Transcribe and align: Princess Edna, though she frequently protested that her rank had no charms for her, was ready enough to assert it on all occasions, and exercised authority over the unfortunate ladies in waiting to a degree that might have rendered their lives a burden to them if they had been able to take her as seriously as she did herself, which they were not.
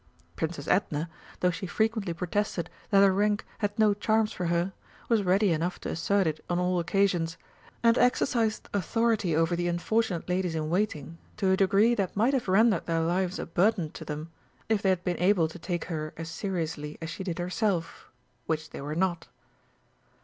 Princess 0.35 0.67
Edna, 0.67 1.11
though 1.41 1.51
she 1.51 1.67
frequently 1.67 2.11
protested 2.11 2.71
that 2.89 3.03
her 3.03 3.13
rank 3.13 3.45
had 3.59 3.77
no 3.77 3.93
charms 3.93 4.31
for 4.31 4.47
her, 4.47 4.73
was 5.09 5.21
ready 5.21 5.51
enough 5.53 5.79
to 5.81 5.89
assert 5.89 6.25
it 6.25 6.43
on 6.49 6.57
all 6.57 6.79
occasions, 6.79 7.37
and 7.83 7.99
exercised 7.99 8.67
authority 8.73 9.35
over 9.35 9.55
the 9.55 9.67
unfortunate 9.67 10.27
ladies 10.27 10.55
in 10.55 10.71
waiting 10.71 11.19
to 11.37 11.51
a 11.51 11.55
degree 11.55 11.93
that 11.93 12.17
might 12.17 12.33
have 12.33 12.47
rendered 12.47 12.87
their 12.87 13.01
lives 13.01 13.37
a 13.37 13.45
burden 13.45 13.91
to 13.91 14.03
them 14.03 14.31
if 14.69 14.81
they 14.81 14.89
had 14.89 15.03
been 15.03 15.19
able 15.19 15.47
to 15.47 15.59
take 15.59 15.85
her 15.85 16.15
as 16.17 16.29
seriously 16.29 16.97
as 16.99 17.07
she 17.11 17.23
did 17.23 17.37
herself, 17.37 18.09
which 18.47 18.71
they 18.71 18.81
were 18.81 18.95
not. 18.95 19.27